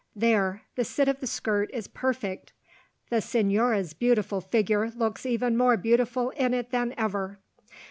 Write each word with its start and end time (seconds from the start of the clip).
There, 0.15 0.63
the 0.75 0.83
sit 0.83 1.07
of 1.07 1.19
the 1.19 1.27
skirt 1.27 1.69
is 1.73 1.87
perfect; 1.87 2.53
the 3.11 3.17
señora's 3.17 3.93
beautiful 3.93 4.41
figure 4.41 4.89
looks 4.89 5.27
more 5.39 5.77
beautiful 5.77 6.31
in 6.31 6.55
it 6.55 6.71
than 6.71 6.95
ever. 6.97 7.37